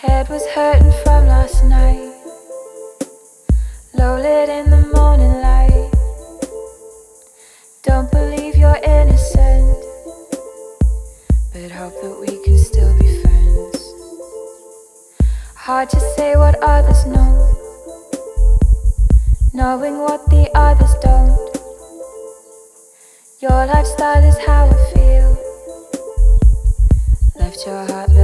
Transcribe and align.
Head 0.00 0.28
was 0.28 0.44
hurting 0.48 0.92
from 1.02 1.26
last 1.26 1.64
night. 1.64 2.12
Low 3.94 4.16
lit 4.16 4.50
in 4.50 4.68
the 4.68 4.90
morning 4.94 5.32
light. 5.40 5.90
Don't 7.82 8.10
believe 8.10 8.58
you're 8.58 8.78
innocent, 8.84 9.74
but 11.50 11.70
hope 11.70 11.94
that 12.02 12.18
we 12.20 12.44
can 12.44 12.58
still 12.58 12.92
be 12.98 13.22
friends. 13.22 13.78
Hard 15.54 15.88
to 15.88 16.00
say 16.14 16.36
what 16.36 16.56
others 16.62 17.06
know, 17.06 17.56
knowing 19.54 19.96
what 20.00 20.28
the 20.28 20.50
others 20.54 20.94
don't. 21.00 21.40
Your 23.40 23.64
lifestyle 23.64 24.22
is 24.22 24.36
how 24.44 24.66
I 24.66 24.92
feel. 24.92 25.38
Left 27.36 27.64
your 27.64 27.86
heart 27.86 28.15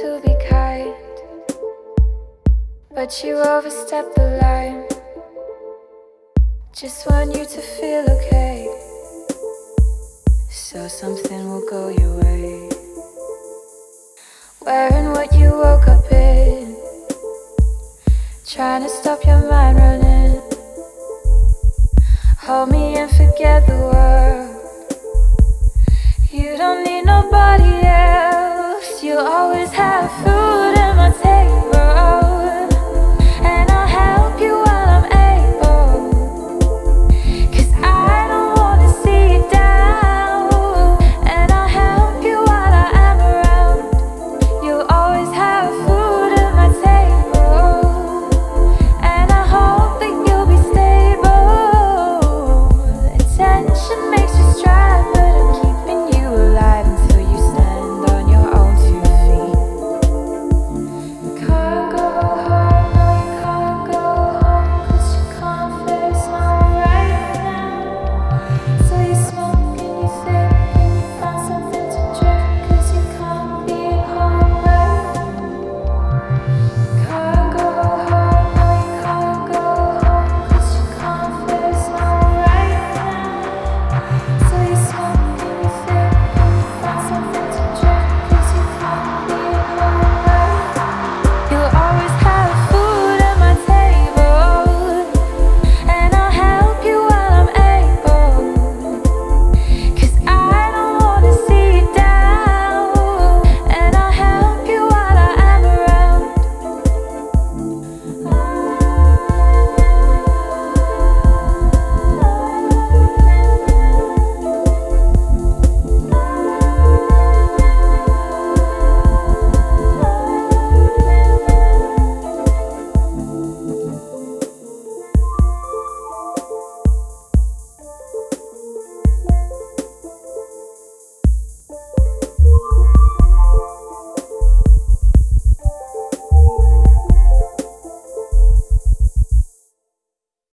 to 0.00 0.18
be 0.24 0.34
kind, 0.48 0.94
but 2.94 3.22
you 3.22 3.34
overstepped 3.36 4.14
the 4.14 4.40
line. 4.40 4.88
Just 6.74 7.06
want 7.06 7.36
you 7.36 7.44
to 7.44 7.60
feel 7.60 8.06
okay. 8.16 8.66
So 10.48 10.88
something 10.88 11.50
will 11.50 11.68
go 11.68 11.88
your 11.90 12.16
way. 12.22 12.70
Wearing 14.64 15.10
what 15.10 15.34
you 15.34 15.50
woke 15.50 15.86
up 15.86 16.10
in. 16.10 16.74
Trying 18.46 18.84
to 18.84 18.88
stop 18.88 19.22
your 19.26 19.42
mind 19.50 19.76
running. 19.76 20.40
Hold 22.38 22.70
me 22.70 22.96
and 22.96 23.10
forget 23.10 23.66
the 23.66 23.76
world. 23.76 24.29